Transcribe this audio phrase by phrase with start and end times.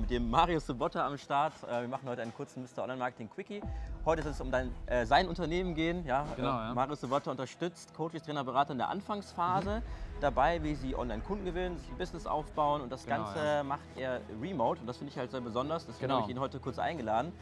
[0.00, 1.52] Mit dem Mario Sobotta am Start.
[1.68, 2.82] Äh, wir machen heute einen kurzen Mr.
[2.82, 3.60] Online Marketing Quickie.
[4.04, 6.04] Heute soll es um dein, äh, sein Unternehmen gehen.
[6.06, 6.24] Ja?
[6.36, 6.74] Genau, Äh, ja.
[6.74, 9.82] Mario Sobotta unterstützt Coaches, Trainer, Berater in der Anfangsphase
[10.20, 13.62] dabei, wie sie Online-Kunden gewinnen, sich ein Business aufbauen und das Genau, Ganze ja.
[13.62, 15.86] macht er remote und das finde ich halt sehr besonders.
[15.86, 16.20] Deswegen Genau.
[16.20, 17.32] habe ich ihn heute kurz eingeladen.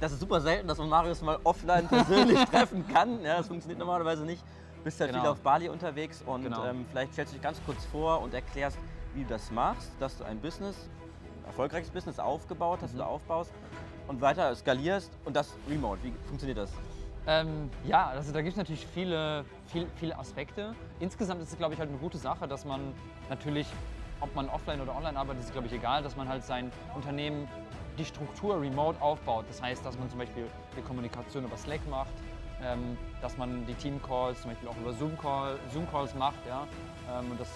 [0.00, 3.22] Das ist super selten, dass man Marius mal offline persönlich treffen kann.
[3.22, 4.42] Ja, das funktioniert normalerweise nicht.
[4.78, 5.20] Du bist ja Genau.
[5.20, 6.64] viel auf Bali unterwegs und Genau.
[6.64, 8.78] ähm, vielleicht stellst du dich ganz kurz vor und erklärst,
[9.14, 10.88] wie du das machst, dass du ein Business,
[11.50, 13.00] erfolgreiches Business aufgebaut hast Mhm.
[13.00, 13.52] oder aufbaust
[14.06, 16.02] und weiter skalierst und das remote.
[16.02, 16.70] Wie funktioniert das?
[17.26, 20.74] Ähm, ja, also da gibt es natürlich viele, viel, viele Aspekte.
[21.00, 22.94] Insgesamt ist es, glaube ich, halt eine gute Sache, dass man
[23.28, 23.66] natürlich,
[24.20, 27.46] ob man offline oder online arbeitet, ist, glaube ich, egal, dass man halt sein Unternehmen,
[27.98, 29.44] die Struktur remote aufbaut.
[29.48, 32.12] Das heißt, dass man zum Beispiel die Kommunikation über Slack macht,
[32.62, 36.38] ähm, dass man die Team-Calls zum Beispiel auch über Zoom-Call, Zoom-Calls macht.
[36.48, 36.66] Ja?
[37.10, 37.48] Ähm, und das,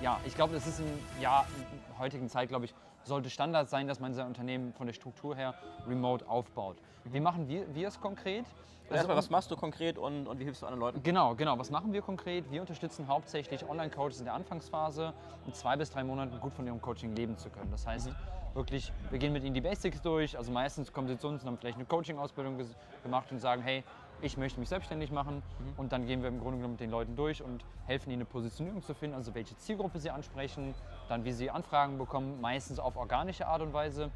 [0.00, 0.86] ja, ich glaube, das ist in,
[1.20, 2.74] ja, in der heutigen Zeit, glaube ich,
[3.10, 5.54] sollte Standard sein, dass man sein Unternehmen von der Struktur her
[5.86, 6.78] remote aufbaut.
[7.04, 8.46] Wie machen wir, wir es konkret?
[8.84, 11.02] Also erstmal, was machst du konkret und, und wie hilfst du anderen Leuten?
[11.02, 11.58] Genau, genau.
[11.58, 12.50] Was machen wir konkret?
[12.50, 15.12] Wir unterstützen hauptsächlich Online-Coaches in der Anfangsphase,
[15.46, 17.70] in zwei bis drei Monaten gut von ihrem Coaching leben zu können.
[17.70, 18.10] Das heißt,
[18.54, 20.36] wirklich, wir gehen mit ihnen die Basics durch.
[20.36, 22.58] Also meistens kommen sie zu uns und haben vielleicht eine Coaching-Ausbildung
[23.02, 23.84] gemacht und sagen, hey,
[24.22, 25.42] ich möchte mich selbstständig machen.
[25.76, 28.26] Und dann gehen wir im Grunde genommen mit den Leuten durch und helfen ihnen eine
[28.26, 30.74] Positionierung zu finden, also welche Zielgruppe sie ansprechen,
[31.08, 34.10] dann wie sie Anfragen bekommen, meistens auf organische Art und Weise.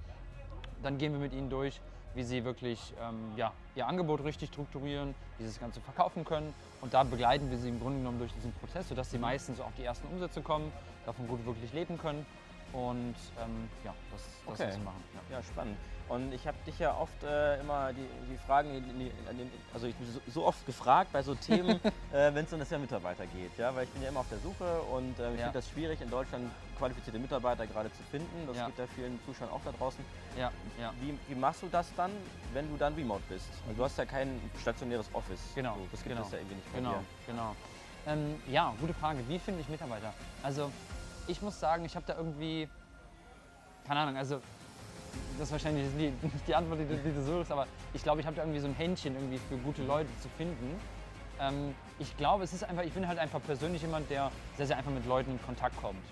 [0.83, 1.81] Dann gehen wir mit ihnen durch,
[2.15, 6.55] wie sie wirklich ähm, ja, ihr Angebot richtig strukturieren, wie sie das Ganze verkaufen können.
[6.81, 9.73] Und da begleiten wir sie im Grunde genommen durch diesen Prozess, sodass sie meistens auf
[9.77, 10.73] die ersten Umsätze kommen,
[11.07, 12.27] davon gut wirklich leben können.
[12.75, 14.69] Und ähm, ja, das, das Okay.
[14.71, 15.03] ist machen.
[15.31, 15.37] Ja.
[15.37, 15.79] Ja, spannend.
[16.09, 19.95] Und ich habe dich ja oft äh, immer die, die Fragen, die, den, also ich
[19.95, 21.81] bin so, so oft gefragt bei so Themen,
[22.13, 23.57] äh, wenn es um das Thema Mitarbeiter geht.
[23.57, 23.75] Ja?
[23.75, 25.45] Weil ich bin ja immer auf der Suche und äh, ich Ja.
[25.47, 28.47] finde das schwierig, in Deutschland qualifizierte Mitarbeiter gerade zu finden.
[28.47, 28.67] Das Ja.
[28.67, 30.05] geht ja vielen Zuschauern auch da draußen.
[30.37, 30.93] Ja, ja.
[31.01, 32.11] Wie, wie machst du das dann,
[32.53, 33.49] wenn du dann remote bist?
[33.67, 35.41] Also du hast ja kein stationäres Office.
[35.55, 37.05] Genau, So, das gibt genau, es ja irgendwie nicht bei Genau, dir.
[37.27, 37.57] genau.
[38.07, 39.27] Ähm, ja, gute Frage.
[39.27, 40.13] Wie finde ich Mitarbeiter?
[40.43, 40.71] Also,
[41.27, 42.69] ich muss sagen, ich habe da irgendwie,
[43.87, 44.41] keine Ahnung, also
[45.39, 48.21] das ist wahrscheinlich die, nicht die Antwort, die, du- die du suchst, aber ich glaube,
[48.21, 50.81] ich habe da irgendwie so ein Händchen irgendwie für gute Leute zu finden.
[51.41, 54.77] Ähm, ich glaube, es ist einfach, ich bin halt einfach persönlich jemand, der sehr, sehr
[54.77, 56.03] einfach mit Leuten in Kontakt kommt.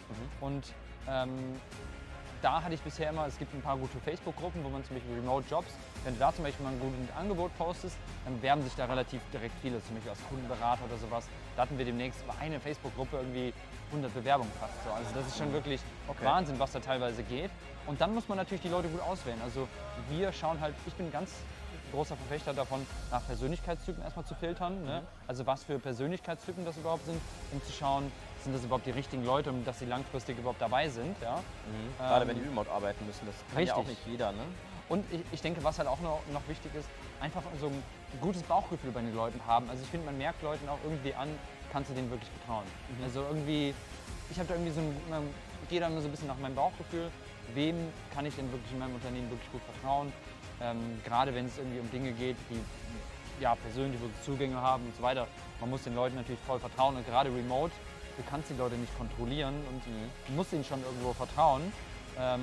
[0.40, 0.66] Und
[1.08, 1.60] ähm,
[2.42, 5.14] da hatte ich bisher immer, es gibt ein paar gute Facebook-Gruppen, wo man zum Beispiel
[5.14, 5.72] Remote Jobs,
[6.04, 9.22] wenn du da zum Beispiel mal ein gutes Angebot postest, dann werben sich da relativ
[9.32, 11.28] direkt viele, zum Beispiel als Kundenberater oder sowas.
[11.56, 13.54] Da hatten wir demnächst über eine Facebook-Gruppe irgendwie
[13.90, 14.74] 100 Bewerbungen fast.
[14.84, 14.90] So.
[14.90, 16.24] Also das ist schon wirklich Okay.
[16.24, 17.50] Wahnsinn, was da teilweise geht.
[17.86, 19.40] Und dann muss man natürlich die Leute gut auswählen.
[19.42, 19.68] Also
[20.10, 21.32] wir schauen halt, ich bin ganz
[21.92, 24.84] großer Verfechter davon, nach Persönlichkeitstypen erstmal zu filtern.
[24.84, 25.02] Ne?
[25.28, 27.20] Also was für Persönlichkeitstypen das überhaupt sind,
[27.52, 28.10] um zu schauen,
[28.44, 31.16] sind das überhaupt die richtigen Leute, um dass sie langfristig überhaupt dabei sind.
[31.20, 31.36] Ja?
[31.36, 31.96] Mhm.
[31.98, 33.98] Gerade Ähm, wenn die remote arbeiten müssen, das kann ja auch richtig.
[33.98, 34.32] nicht jeder.
[34.32, 34.42] Ne?
[34.88, 36.88] Und ich, ich denke, was halt auch noch, noch wichtig ist,
[37.20, 37.82] einfach so ein
[38.20, 39.68] gutes Bauchgefühl bei den Leuten haben.
[39.70, 41.28] Also ich finde, man merkt Leuten auch irgendwie an,
[41.70, 42.64] kannst du denen wirklich vertrauen.
[43.02, 43.74] Also irgendwie,
[44.30, 45.30] ich habe da irgendwie so ein, ähm,
[45.62, 47.10] ich gehe da immer so ein bisschen nach meinem Bauchgefühl.
[47.54, 47.76] Wem
[48.14, 50.12] kann ich denn wirklich in meinem Unternehmen wirklich gut vertrauen?
[50.60, 52.60] Ähm, gerade wenn es irgendwie um Dinge geht, die
[53.40, 55.26] ja, persönlich, wo sie Zugänge haben und so weiter.
[55.60, 57.72] Man muss den Leuten natürlich voll vertrauen und gerade remote,
[58.16, 61.72] du kannst die Leute nicht kontrollieren und du musst ihnen schon irgendwo vertrauen.
[62.18, 62.42] Ähm,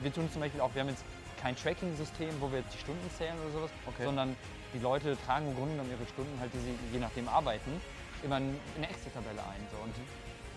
[0.00, 1.04] wir tun zum Beispiel auch, wir haben jetzt
[1.40, 4.04] kein Tracking-System, wo wir jetzt die Stunden zählen oder sowas, Okay.
[4.04, 4.36] sondern
[4.74, 7.80] die Leute tragen im Grunde genommen ihre Stunden, halt, die sie je nachdem arbeiten,
[8.22, 9.62] immer in eine Excel-Tabelle ein.
[9.70, 9.78] So.
[9.82, 9.94] Und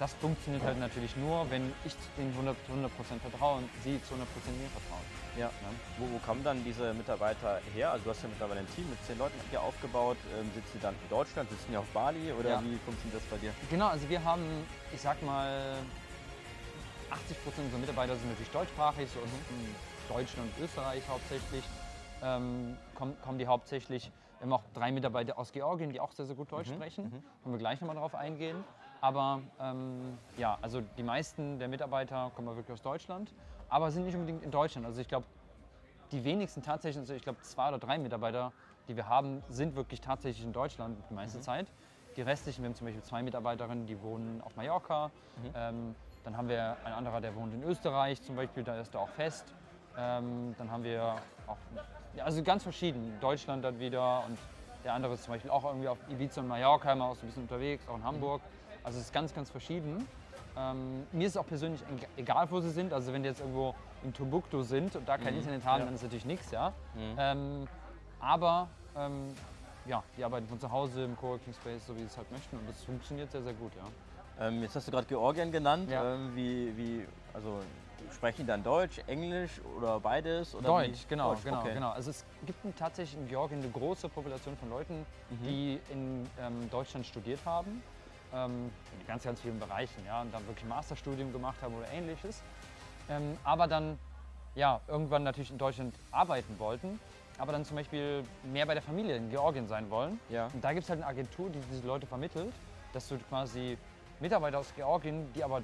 [0.02, 4.18] das funktioniert halt natürlich nur, wenn ich den 100%, 100 vertraue und sie zu 100%
[4.18, 5.06] mir vertrauen.
[5.38, 5.52] Ja.
[6.00, 7.92] Wo, wo kommen dann diese Mitarbeiter her?
[7.92, 10.18] Also du hast ja mittlerweile ein Team mit zehn Leuten hier aufgebaut.
[10.36, 12.64] Ähm, sitzen die dann in Deutschland, sitzen die auf Bali oder Ja.
[12.64, 13.54] wie funktioniert das bei dir?
[13.70, 14.44] Genau, also wir haben,
[14.92, 15.76] ich sag mal,
[17.12, 19.76] 80 Prozent unserer Mitarbeiter sind natürlich deutschsprachig, so ähm,
[20.10, 21.64] Deutschland und Österreich hauptsächlich.
[22.24, 26.26] Ähm, kommen, kommen die hauptsächlich, wir haben auch drei Mitarbeiter aus Georgien, die auch sehr,
[26.26, 27.12] sehr gut Deutsch sprechen.
[27.12, 28.64] Können wir gleich nochmal drauf eingehen.
[29.02, 33.32] Aber ähm, ja, also die meisten der Mitarbeiter kommen wirklich aus Deutschland,
[33.68, 34.86] aber sind nicht unbedingt in Deutschland.
[34.86, 35.26] Also ich glaube,
[36.12, 38.54] die wenigsten tatsächlich, also ich glaube zwei oder drei Mitarbeiter,
[38.88, 41.44] die wir haben, sind wirklich tatsächlich in Deutschland die meiste Mhm.
[41.44, 41.68] Zeit.
[42.16, 45.08] Die restlichen, wir haben zum Beispiel zwei Mitarbeiterinnen, die wohnen auf Mallorca.
[45.38, 45.52] Mhm.
[45.56, 49.02] Ähm, dann haben wir ein anderer, der wohnt in Österreich zum Beispiel, da ist er
[49.02, 49.46] auch fest.
[49.98, 51.16] Ähm, dann haben wir
[51.48, 51.58] auch,
[52.24, 54.38] also ganz verschieden, Deutschland dann wieder und
[54.84, 57.28] der andere ist zum Beispiel auch irgendwie auf Ibiza und Mallorca, immer auch so ein
[57.28, 58.42] bisschen unterwegs, auch in Hamburg.
[58.84, 60.08] Also es ist ganz, ganz verschieden.
[60.58, 61.82] Ähm, mir ist es auch persönlich
[62.18, 62.94] egal, wo sie sind.
[62.94, 65.86] Also wenn die jetzt irgendwo in Timbuktu sind und da kein Internet haben, Ja.
[65.86, 66.74] dann ist natürlich nichts, ja.
[66.94, 67.16] Mhm.
[67.18, 67.68] Ähm,
[68.20, 69.28] aber ähm,
[69.86, 72.58] ja, die arbeiten von zu Hause im Coworking Space, so wie sie es halt möchten
[72.58, 73.84] und das funktioniert sehr, sehr gut, ja.
[74.48, 75.90] Ähm, jetzt hast du gerade Georgien genannt.
[75.90, 76.16] Ja.
[76.16, 77.60] Ähm, wie, wie, also
[78.14, 80.56] sprechen die dann Deutsch, Englisch oder beides?
[80.56, 81.08] Oder Deutsch, wie?
[81.10, 81.74] genau, Deutsch, genau, okay.
[81.76, 81.92] genau.
[81.92, 85.44] Also es gibt tatsächlich in Georgien eine große Population von Leuten, Mhm.
[85.44, 87.82] die in ähm, Deutschland studiert haben,
[88.34, 91.92] ähm, in ganz, ganz vielen Bereichen, ja, und dann wirklich ein Masterstudium gemacht haben oder
[91.92, 92.42] ähnliches,
[93.10, 94.00] ähm, aber dann
[94.56, 97.00] ja irgendwann natürlich in Deutschland arbeiten wollten,
[97.38, 100.20] aber dann zum Beispiel mehr bei der Familie in Georgien sein wollen.
[100.30, 100.48] Ja.
[100.54, 102.54] Und da gibt es halt eine Agentur, die diese Leute vermittelt,
[102.94, 103.78] dass du quasi
[104.20, 105.64] Mitarbeiter aus Georgien, die aber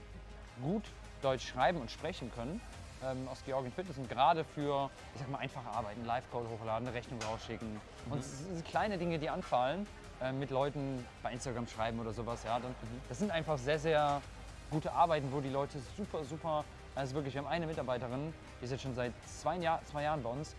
[0.62, 0.84] gut
[1.22, 2.60] Deutsch schreiben und sprechen können,
[3.04, 6.96] ähm, aus Georgien findest und gerade für, ich sag mal, einfache Arbeiten, Live-Code hochladen, eine
[6.96, 7.80] Rechnung rausschicken
[8.10, 9.86] und es sind kleine Dinge, die anfallen,
[10.22, 12.76] äh, mit Leuten bei Instagram schreiben oder sowas, ja, dann,
[13.10, 14.22] das sind einfach sehr, sehr
[14.70, 16.64] gute Arbeiten, wo die Leute super, super,
[16.96, 20.22] also wirklich, wir haben eine Mitarbeiterin, die ist jetzt schon seit zwei, Jahr, zwei Jahren
[20.24, 20.56] bei uns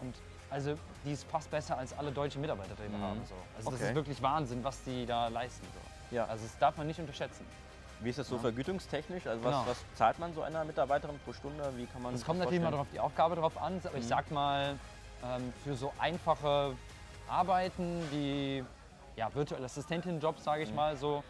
[0.00, 0.14] und
[0.50, 0.74] also
[1.04, 3.02] die ist fast besser als alle deutschen Mitarbeiter, die wir Mhm.
[3.02, 3.24] haben.
[3.26, 3.34] So.
[3.56, 3.88] Also das Okay.
[3.90, 5.66] ist wirklich Wahnsinn, was die da leisten.
[5.74, 6.16] So.
[6.16, 6.24] Ja.
[6.26, 7.44] Also das darf man nicht unterschätzen.
[8.00, 8.40] Wie ist das so Ja.
[8.42, 9.26] vergütungstechnisch?
[9.26, 9.66] Also was, Genau.
[9.70, 11.76] was zahlt man so einer Mitarbeiterin pro Stunde?
[11.76, 13.96] Wie kann man Es sich kommt das natürlich mal drauf die Aufgabe drauf an, aber
[13.98, 14.08] ich Mhm.
[14.08, 14.78] sag mal,
[15.22, 16.74] ähm, für so einfache
[17.28, 18.64] Arbeiten wie
[19.18, 20.68] ja, virtuelle Assistentin-Jobs, sage Mhm.
[20.68, 21.22] ich mal, so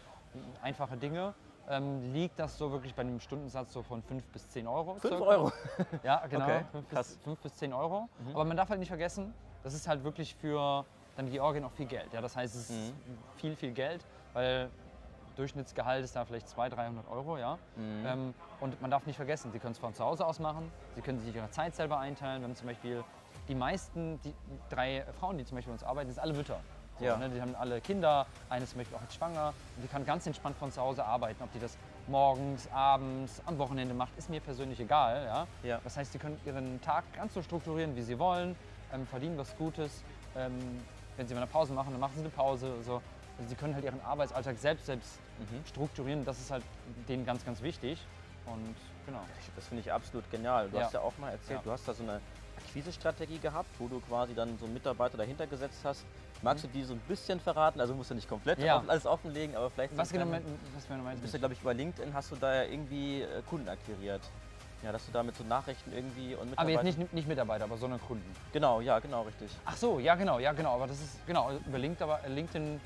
[0.61, 1.33] einfache Dinge,
[1.67, 4.93] ähm, liegt das so wirklich bei einem Stundensatz so von 5 bis 10 Euro.
[4.93, 5.23] 5 circa.
[5.25, 5.51] Euro.
[6.03, 6.45] Ja, genau.
[6.45, 7.07] Okay, 5 krass.
[7.15, 8.07] bis, 5 bis 10 Euro.
[8.19, 8.29] Mhm.
[8.35, 9.33] Aber man darf halt nicht vergessen,
[9.63, 12.13] das ist halt wirklich für dann Georgien auch viel Geld.
[12.13, 13.17] Ja, das heißt, es ist Mhm.
[13.37, 14.69] viel, viel Geld, weil
[15.35, 17.37] Durchschnittsgehalt ist da vielleicht 200, 300 Euro.
[17.37, 17.57] Ja?
[17.75, 18.05] Mhm.
[18.05, 21.01] Ähm, und man darf nicht vergessen, Sie können es von zu Hause aus machen, Sie
[21.01, 22.41] können sich Ihre Zeit selber einteilen.
[22.41, 23.03] Wir haben zum Beispiel
[23.47, 24.33] die meisten, die
[24.69, 26.59] drei Frauen, die zum Beispiel bei uns arbeiten, sind alle Mütter.
[26.99, 27.17] So, Ja.
[27.17, 30.05] ne, die haben alle Kinder, eine ist zum Beispiel auch jetzt schwanger und die kann
[30.05, 31.41] ganz entspannt von zu Hause arbeiten.
[31.41, 35.23] Ob die das morgens, abends, am Wochenende macht, ist mir persönlich egal.
[35.25, 35.47] Ja?
[35.63, 35.79] Ja.
[35.83, 38.57] Das heißt, sie können ihren Tag ganz so strukturieren, wie sie wollen,
[38.91, 40.03] ähm, verdienen was Gutes.
[40.35, 40.83] Ähm,
[41.15, 42.83] wenn sie mal eine Pause machen, dann machen sie eine Pause.
[42.83, 43.01] So.
[43.37, 45.65] Also sie können halt ihren Arbeitsalltag selbst, selbst Mhm.
[45.65, 46.25] strukturieren.
[46.25, 46.63] Das ist halt
[47.07, 48.05] denen ganz, ganz wichtig.
[48.45, 48.75] Und
[49.05, 49.21] genau.
[49.55, 50.69] Das finde ich absolut genial.
[50.69, 50.83] Du Ja.
[50.85, 51.63] hast ja auch mal erzählt, Ja.
[51.63, 52.19] du hast da so eine
[52.59, 56.05] Akquisestrategie gehabt, wo du quasi dann so einen Mitarbeiter dahinter gesetzt hast.
[56.41, 57.79] Magst du die so ein bisschen verraten?
[57.81, 58.65] Also musst du nicht komplett Mhm.
[58.65, 58.83] Ja.
[58.87, 59.97] alles offenlegen, aber vielleicht.
[59.97, 62.63] Was genau, genau Du meinst bist ja, glaube ich, über LinkedIn hast du da ja
[62.63, 64.21] irgendwie äh, Kunden akquiriert.
[64.81, 66.87] Ja, dass du da mit so Nachrichten irgendwie und Aber Mitarbeiter.
[66.87, 68.33] jetzt nicht, nicht Mitarbeiter, aber sondern Kunden.
[68.53, 69.51] Genau, ja, genau, richtig.
[69.65, 70.75] Ach so, ja genau, ja genau.
[70.75, 72.79] Aber das ist genau also über LinkedIn, aber LinkedIn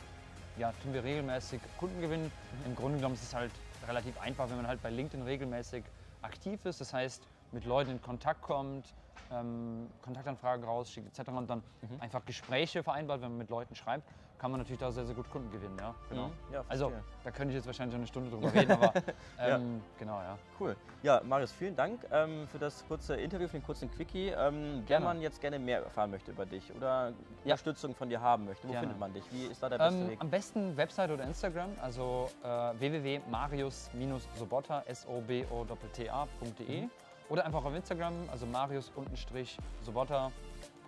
[0.58, 2.32] ja, tun wir regelmäßig Kunden gewinnen.
[2.66, 3.52] Im Grunde genommen ist es halt
[3.88, 5.84] relativ einfach, wenn man halt bei LinkedIn regelmäßig
[6.24, 6.82] aktiv ist.
[6.82, 7.22] Das heißt,
[7.52, 8.86] mit Leuten in Kontakt kommt,
[9.32, 11.30] ähm, Kontaktanfragen rausschickt etc.
[11.32, 11.64] und dann
[12.00, 14.08] einfach Gespräche vereinbart, wenn man mit Leuten schreibt,
[14.38, 15.78] kann man natürlich da sehr, sehr gut Kunden gewinnen.
[15.80, 16.28] Ja, genau.
[16.28, 16.92] Mhm, ja, also
[17.24, 18.94] da könnte ich jetzt wahrscheinlich eine Stunde drüber reden, aber
[19.38, 19.56] Ja.
[19.58, 20.38] ähm, genau, ja.
[20.60, 20.76] Cool.
[21.02, 24.30] Ja, Marius, vielen Dank ähm, für das kurze Interview, für den kurzen Quickie.
[24.30, 28.46] Ähm, wenn man jetzt gerne mehr erfahren möchte über dich oder Unterstützung von dir haben
[28.46, 28.88] möchte, wo Gerne.
[28.88, 29.24] findet man dich?
[29.32, 30.20] Wie ist da der beste Ähm, Weg?
[30.22, 32.48] am besten Website oder Instagram, also äh,
[32.80, 36.92] www.marius-sobotta, S-O-B-O-T-T-A.de Mhm.
[37.30, 40.32] Oder einfach auf Instagram, also marius-sobotta,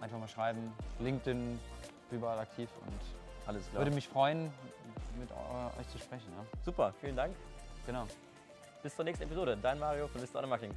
[0.01, 1.59] einfach mal schreiben, LinkedIn,
[2.11, 2.93] überall aktiv und
[3.47, 3.83] Alles klar.
[3.83, 4.51] würde mich freuen,
[5.19, 6.27] mit euch zu sprechen.
[6.37, 6.45] Ja.
[6.63, 7.33] Super, vielen Dank.
[7.85, 8.05] Genau.
[8.83, 9.57] Bis zur nächsten Episode.
[9.61, 10.45] Dein Mario von Mr.
[10.45, 10.75] Marketing.